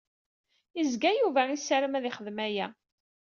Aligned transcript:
Izga 0.81 1.11
Yuba 1.19 1.41
isarram 1.55 1.97
ad 1.97 2.05
ixdem 2.09 2.39
aya. 2.47 2.67